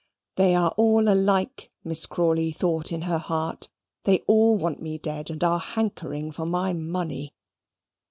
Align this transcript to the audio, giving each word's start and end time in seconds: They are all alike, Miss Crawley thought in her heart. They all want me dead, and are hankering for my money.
They 0.35 0.55
are 0.55 0.71
all 0.77 1.07
alike, 1.09 1.69
Miss 1.83 2.07
Crawley 2.07 2.51
thought 2.53 2.91
in 2.91 3.03
her 3.03 3.19
heart. 3.19 3.69
They 4.05 4.21
all 4.25 4.57
want 4.57 4.81
me 4.81 4.97
dead, 4.97 5.29
and 5.29 5.43
are 5.43 5.59
hankering 5.59 6.31
for 6.31 6.47
my 6.47 6.73
money. 6.73 7.35